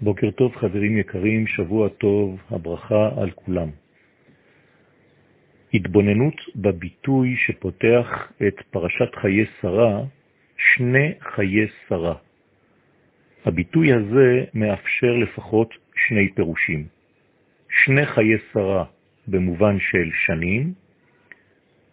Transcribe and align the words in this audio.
בוקר 0.00 0.30
טוב 0.30 0.56
חברים 0.56 0.98
יקרים, 0.98 1.46
שבוע 1.46 1.88
טוב, 1.88 2.40
הברכה 2.50 3.10
על 3.16 3.30
כולם. 3.30 3.68
התבוננות 5.74 6.34
בביטוי 6.56 7.36
שפותח 7.36 8.32
את 8.46 8.60
פרשת 8.70 9.14
חיי 9.14 9.46
שרה, 9.60 10.02
שני 10.56 11.12
חיי 11.20 11.66
שרה. 11.88 12.14
הביטוי 13.44 13.92
הזה 13.92 14.44
מאפשר 14.54 15.16
לפחות 15.22 15.74
שני 15.94 16.28
פירושים. 16.34 16.86
שני 17.68 18.06
חיי 18.06 18.38
שרה 18.52 18.84
במובן 19.28 19.78
של 19.78 20.10
שנים, 20.26 20.72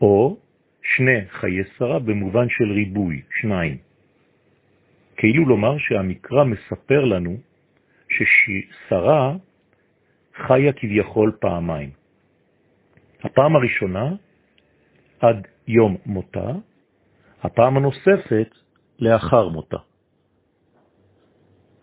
או 0.00 0.36
שני 0.82 1.20
חיי 1.28 1.64
שרה 1.78 1.98
במובן 1.98 2.48
של 2.48 2.72
ריבוי, 2.72 3.22
שניים. 3.40 3.76
כאילו 5.16 5.46
לומר 5.46 5.78
שהמקרא 5.78 6.44
מספר 6.44 7.04
לנו 7.04 7.36
ששרה 8.24 9.34
חיה 10.46 10.72
כביכול 10.72 11.36
פעמיים. 11.40 11.90
הפעם 13.24 13.56
הראשונה 13.56 14.12
עד 15.20 15.46
יום 15.66 15.96
מותה, 16.06 16.50
הפעם 17.42 17.76
הנוספת 17.76 18.48
לאחר 18.98 19.48
מותה. 19.48 19.76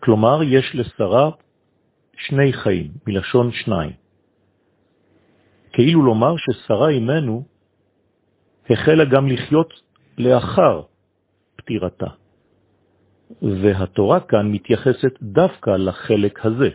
כלומר, 0.00 0.42
יש 0.42 0.74
לשרה 0.74 1.30
שני 2.16 2.52
חיים, 2.52 2.90
מלשון 3.06 3.52
שניים. 3.52 3.92
כאילו 5.72 6.02
לומר 6.02 6.34
ששרה 6.36 6.88
אימנו 6.88 7.44
החלה 8.70 9.04
גם 9.04 9.28
לחיות 9.28 9.72
לאחר 10.18 10.82
פטירתה. 11.56 12.23
והתורה 13.42 14.20
כאן 14.20 14.52
מתייחסת 14.52 15.22
דווקא 15.22 15.70
לחלק 15.70 16.46
הזה, 16.46 16.68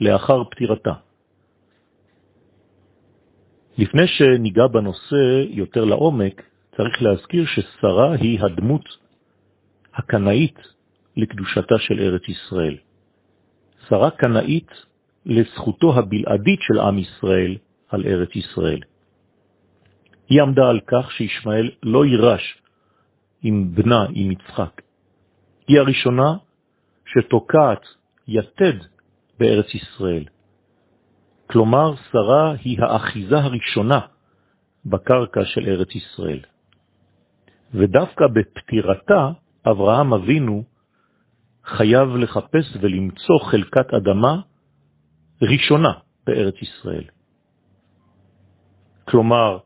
לאחר 0.00 0.44
פטירתה. 0.44 0.92
לפני 3.78 4.06
שניגע 4.06 4.66
בנושא 4.66 5.44
יותר 5.48 5.84
לעומק, 5.84 6.42
צריך 6.76 7.02
להזכיר 7.02 7.44
ששרה 7.46 8.14
היא 8.14 8.40
הדמות 8.40 8.84
הקנאית 9.94 10.58
לקדושתה 11.16 11.78
של 11.78 12.00
ארץ 12.00 12.28
ישראל. 12.28 12.76
שרה 13.88 14.10
קנאית 14.10 14.70
לזכותו 15.26 15.98
הבלעדית 15.98 16.60
של 16.62 16.78
עם 16.78 16.98
ישראל 16.98 17.56
על 17.88 18.06
ארץ 18.06 18.36
ישראל. 18.36 18.80
היא 20.28 20.42
עמדה 20.42 20.68
על 20.68 20.80
כך 20.86 21.12
שישמעאל 21.12 21.70
לא 21.82 22.04
יירש 22.04 22.62
עם 23.42 23.74
בנה, 23.74 24.06
עם 24.12 24.30
יצחק. 24.30 24.82
היא 25.68 25.80
הראשונה 25.80 26.36
שתוקעת 27.06 27.82
יתד 28.28 28.78
בארץ 29.38 29.74
ישראל. 29.74 30.24
כלומר, 31.50 31.94
שרה 32.12 32.52
היא 32.64 32.82
האחיזה 32.82 33.38
הראשונה 33.38 34.00
בקרקע 34.86 35.44
של 35.44 35.66
ארץ 35.66 35.94
ישראל. 35.94 36.40
ודווקא 37.74 38.26
בפטירתה, 38.26 39.30
אברהם 39.66 40.14
אבינו 40.14 40.64
חייב 41.64 42.08
לחפש 42.08 42.76
ולמצוא 42.80 43.38
חלקת 43.50 43.94
אדמה 43.94 44.40
ראשונה 45.42 45.92
בארץ 46.26 46.54
ישראל. 46.62 47.04
כלומר, 49.08 49.58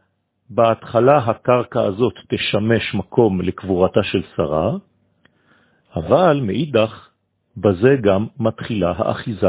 בהתחלה 0.50 1.18
הקרקע 1.18 1.82
הזאת 1.82 2.14
תשמש 2.28 2.94
מקום 2.94 3.40
לקבורתה 3.40 4.02
של 4.02 4.22
שרה, 4.36 4.72
אבל 5.96 6.40
מאידך, 6.42 7.08
בזה 7.56 7.96
גם 8.00 8.26
מתחילה 8.38 8.92
האחיזה 8.96 9.46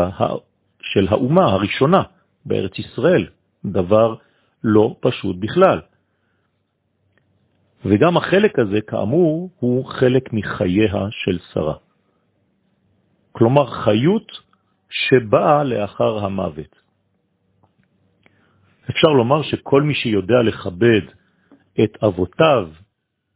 של 0.81 1.07
האומה 1.09 1.45
הראשונה 1.45 2.03
בארץ 2.45 2.79
ישראל, 2.79 3.27
דבר 3.65 4.15
לא 4.63 4.95
פשוט 4.99 5.35
בכלל. 5.39 5.81
וגם 7.85 8.17
החלק 8.17 8.59
הזה, 8.59 8.81
כאמור, 8.87 9.49
הוא 9.59 9.85
חלק 9.85 10.33
מחייה 10.33 11.07
של 11.09 11.39
שרה. 11.53 11.75
כלומר, 13.31 13.65
חיות 13.65 14.31
שבאה 14.89 15.63
לאחר 15.63 16.25
המוות. 16.25 16.83
אפשר 18.89 19.07
לומר 19.07 19.41
שכל 19.43 19.81
מי 19.81 19.93
שיודע 19.93 20.41
לכבד 20.43 21.01
את 21.83 22.03
אבותיו 22.03 22.69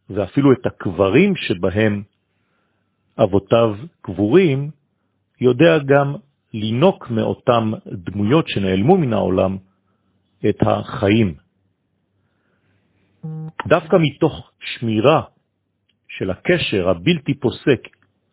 ואפילו 0.10 0.52
את 0.52 0.66
הקברים 0.66 1.36
שבהם 1.36 2.04
אבותיו 3.24 3.76
קבורים, 4.02 4.72
יודע 5.42 5.78
גם 5.78 6.16
לינוק 6.54 7.10
מאותם 7.10 7.72
דמויות 7.88 8.48
שנעלמו 8.48 8.98
מן 8.98 9.14
העולם 9.14 9.58
את 10.50 10.58
החיים. 10.62 11.34
דווקא 13.68 13.98
מתוך 14.00 14.52
שמירה 14.60 15.22
של 16.08 16.32
הקשר 16.32 16.90
הבלתי 16.90 17.34
פוסק 17.34 17.88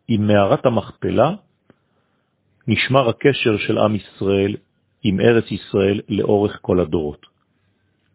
עם 0.07 0.27
מערת 0.27 0.65
המכפלה, 0.65 1.31
נשמר 2.67 3.09
הקשר 3.09 3.57
של 3.57 3.77
עם 3.77 3.95
ישראל 3.95 4.55
עם 5.03 5.19
ארץ 5.19 5.51
ישראל 5.51 6.01
לאורך 6.09 6.59
כל 6.61 6.79
הדורות. 6.79 7.25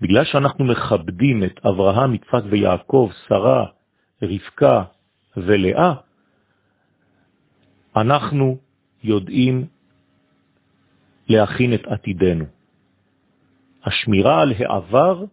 בגלל 0.00 0.24
שאנחנו 0.24 0.64
מכבדים 0.64 1.44
את 1.44 1.60
אברהם, 1.66 2.14
יצחק 2.14 2.42
ויעקב, 2.50 3.10
שרה, 3.28 3.66
רבקה 4.22 4.84
ולאה, 5.36 5.94
אנחנו 8.00 8.58
יודעים 9.02 9.66
להכין 11.28 11.74
את 11.74 11.86
עתידנו. 11.86 12.44
השמירה 13.84 14.42
על 14.42 14.52
העבר 14.58 15.24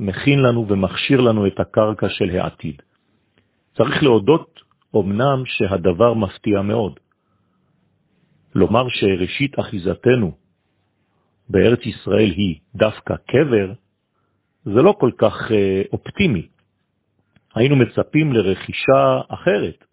מכין 0.00 0.38
לנו 0.38 0.68
ומכשיר 0.68 1.20
לנו 1.20 1.46
את 1.46 1.60
הקרקע 1.60 2.08
של 2.08 2.30
העתיד. 2.30 2.82
צריך 3.76 4.02
להודות 4.02 4.60
אמנם 4.96 5.42
שהדבר 5.46 6.14
מפתיע 6.14 6.62
מאוד. 6.62 7.00
לומר 8.54 8.88
שראשית 8.88 9.58
אחיזתנו 9.58 10.32
בארץ 11.48 11.86
ישראל 11.86 12.30
היא 12.30 12.60
דווקא 12.74 13.14
קבר, 13.16 13.72
זה 14.64 14.82
לא 14.82 14.94
כל 15.00 15.10
כך 15.18 15.52
אה, 15.52 15.82
אופטימי. 15.92 16.48
היינו 17.54 17.76
מצפים 17.76 18.32
לרכישה 18.32 19.20
אחרת, 19.28 19.84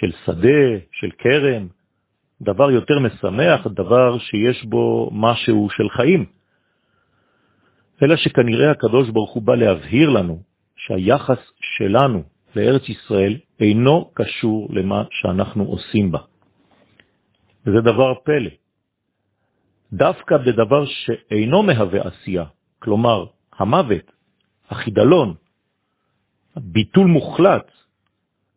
של 0.00 0.12
שדה, 0.24 0.62
של 0.92 1.10
קרם, 1.10 1.68
דבר 2.42 2.70
יותר 2.70 2.98
משמח, 2.98 3.66
דבר 3.66 4.18
שיש 4.18 4.64
בו 4.64 5.10
משהו 5.12 5.68
של 5.70 5.88
חיים. 5.88 6.26
אלא 8.02 8.16
שכנראה 8.16 8.70
הקדוש 8.70 9.10
ברוך 9.10 9.32
הוא 9.32 9.42
בא 9.42 9.54
להבהיר 9.54 10.10
לנו 10.10 10.42
שהיחס 10.76 11.38
שלנו 11.60 12.22
לארץ 12.56 12.88
ישראל 12.88 13.36
אינו 13.60 14.10
קשור 14.14 14.68
למה 14.70 15.04
שאנחנו 15.10 15.64
עושים 15.64 16.12
בה. 16.12 16.18
וזה 17.66 17.80
דבר 17.80 18.14
פלא. 18.24 18.50
דווקא 19.92 20.36
בדבר 20.36 20.84
שאינו 20.86 21.62
מהווה 21.62 22.00
עשייה, 22.08 22.44
כלומר 22.78 23.24
המוות, 23.58 24.12
החידלון, 24.70 25.34
ביטול 26.56 27.06
מוחלט, 27.06 27.70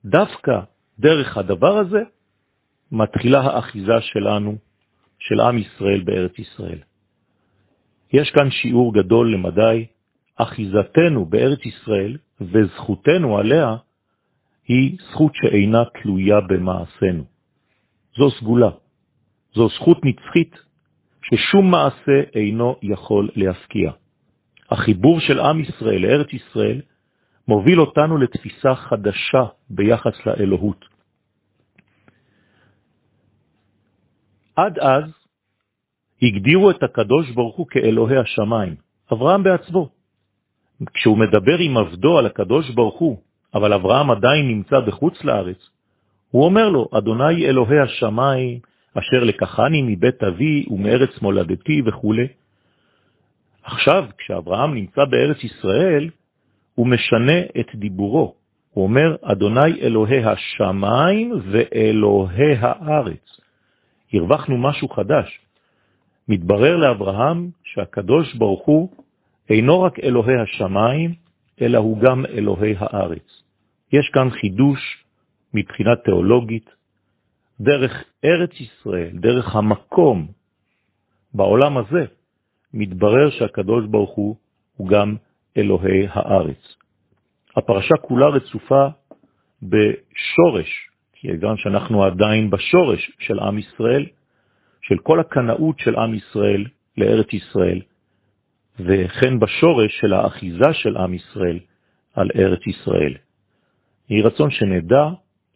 דווקא 0.05 0.59
דרך 1.03 1.37
הדבר 1.37 1.77
הזה 1.77 2.01
מתחילה 2.91 3.41
האחיזה 3.41 4.01
שלנו, 4.01 4.55
של 5.19 5.39
עם 5.39 5.57
ישראל 5.57 6.01
בארץ 6.01 6.39
ישראל. 6.39 6.79
יש 8.13 8.31
כאן 8.31 8.51
שיעור 8.51 8.93
גדול 8.93 9.33
למדי, 9.33 9.85
אחיזתנו 10.35 11.25
בארץ 11.25 11.65
ישראל 11.65 12.17
וזכותנו 12.41 13.37
עליה 13.37 13.75
היא 14.67 14.97
זכות 15.11 15.31
שאינה 15.35 15.83
תלויה 16.01 16.41
במעשינו. 16.41 17.23
זו 18.17 18.31
סגולה, 18.31 18.69
זו 19.53 19.69
זכות 19.69 20.05
נצחית 20.05 20.55
ששום 21.23 21.71
מעשה 21.71 22.21
אינו 22.35 22.75
יכול 22.81 23.29
להפקיע. 23.35 23.91
החיבור 24.71 25.19
של 25.19 25.39
עם 25.39 25.59
ישראל 25.59 26.01
לארץ 26.01 26.33
ישראל 26.33 26.81
מוביל 27.47 27.81
אותנו 27.81 28.17
לתפיסה 28.17 28.75
חדשה 28.75 29.43
ביחס 29.69 30.25
לאלוהות. 30.25 30.92
עד 34.55 34.79
אז 34.79 35.03
הגדירו 36.21 36.71
את 36.71 36.83
הקדוש 36.83 37.31
ברוך 37.31 37.55
הוא 37.55 37.67
כאלוהי 37.67 38.17
השמיים, 38.17 38.75
אברהם 39.13 39.43
בעצמו. 39.43 39.89
כשהוא 40.93 41.17
מדבר 41.17 41.57
עם 41.59 41.77
עבדו 41.77 42.17
על 42.17 42.25
הקדוש 42.25 42.69
ברוך 42.69 42.99
הוא, 42.99 43.17
אבל 43.53 43.73
אברהם 43.73 44.11
עדיין 44.11 44.47
נמצא 44.47 44.79
בחוץ 44.79 45.23
לארץ, 45.23 45.69
הוא 46.31 46.45
אומר 46.45 46.69
לו, 46.69 46.87
אדוני 46.91 47.45
אלוהי 47.45 47.79
השמיים, 47.79 48.59
אשר 48.93 49.23
לקחני 49.23 49.81
מבית 49.81 50.23
אבי 50.23 50.65
ומארץ 50.69 51.21
מולדתי 51.21 51.81
וכו'. 51.85 52.13
עכשיו, 53.63 54.05
כשאברהם 54.17 54.73
נמצא 54.73 55.05
בארץ 55.05 55.43
ישראל, 55.43 56.09
הוא 56.75 56.87
משנה 56.87 57.39
את 57.59 57.75
דיבורו. 57.75 58.35
הוא 58.71 58.83
אומר, 58.83 59.15
אדוני 59.21 59.81
אלוהי 59.81 60.23
השמיים 60.25 61.33
ואלוהי 61.51 62.55
הארץ. 62.59 63.42
הרווחנו 64.13 64.57
משהו 64.57 64.89
חדש. 64.89 65.39
מתברר 66.27 66.75
לאברהם 66.75 67.49
שהקדוש 67.63 68.35
ברוך 68.35 68.65
הוא 68.65 68.89
אינו 69.49 69.81
רק 69.81 69.99
אלוהי 69.99 70.39
השמיים, 70.41 71.13
אלא 71.61 71.77
הוא 71.77 71.99
גם 71.99 72.25
אלוהי 72.25 72.75
הארץ. 72.77 73.43
יש 73.93 74.09
כאן 74.13 74.29
חידוש 74.29 75.03
מבחינה 75.53 75.95
תיאולוגית, 75.95 76.69
דרך 77.59 78.03
ארץ 78.25 78.51
ישראל, 78.59 79.09
דרך 79.13 79.55
המקום 79.55 80.27
בעולם 81.33 81.77
הזה, 81.77 82.05
מתברר 82.73 83.29
שהקדוש 83.29 83.85
ברוך 83.85 84.11
הוא 84.11 84.35
הוא 84.77 84.87
גם 84.87 85.15
אלוהי 85.57 86.07
הארץ. 86.09 86.75
הפרשה 87.55 87.95
כולה 88.01 88.27
רצופה 88.27 88.87
בשורש, 89.61 90.89
כיוון 91.23 91.57
שאנחנו 91.57 92.03
עדיין 92.03 92.49
בשורש 92.49 93.11
של 93.19 93.39
עם 93.39 93.57
ישראל, 93.57 94.05
של 94.81 94.97
כל 95.03 95.19
הקנאות 95.19 95.79
של 95.79 95.95
עם 95.95 96.13
ישראל 96.13 96.65
לארץ 96.97 97.33
ישראל, 97.33 97.81
וכן 98.79 99.39
בשורש 99.39 99.99
של 99.99 100.13
האחיזה 100.13 100.73
של 100.73 100.97
עם 100.97 101.13
ישראל 101.13 101.59
על 102.13 102.29
ארץ 102.35 102.67
ישראל. 102.67 103.13
יהי 104.09 104.21
רצון 104.21 104.51
שנדע 104.51 105.03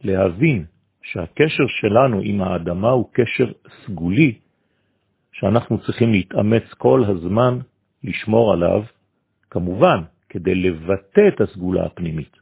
להבין 0.03 0.65
שהקשר 1.03 1.67
שלנו 1.67 2.19
עם 2.23 2.41
האדמה 2.41 2.89
הוא 2.89 3.09
קשר 3.11 3.51
סגולי, 3.85 4.37
שאנחנו 5.31 5.77
צריכים 5.77 6.11
להתאמץ 6.11 6.73
כל 6.77 7.03
הזמן 7.07 7.59
לשמור 8.03 8.53
עליו, 8.53 8.83
כמובן, 9.49 9.99
כדי 10.29 10.55
לבטא 10.55 11.27
את 11.27 11.41
הסגולה 11.41 11.85
הפנימית. 11.85 12.35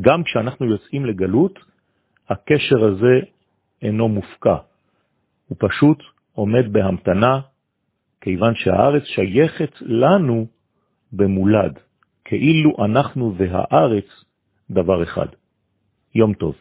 גם 0.00 0.24
כשאנחנו 0.24 0.66
יוצאים 0.66 1.06
לגלות, 1.06 1.73
הקשר 2.28 2.84
הזה 2.84 3.20
אינו 3.82 4.08
מופקע, 4.08 4.56
הוא 5.48 5.56
פשוט 5.60 6.02
עומד 6.32 6.72
בהמתנה, 6.72 7.40
כיוון 8.20 8.54
שהארץ 8.54 9.02
שייכת 9.04 9.72
לנו 9.80 10.46
במולד, 11.12 11.78
כאילו 12.24 12.84
אנחנו 12.84 13.34
והארץ 13.36 14.24
דבר 14.70 15.02
אחד. 15.02 15.26
יום 16.14 16.34
טוב. 16.34 16.54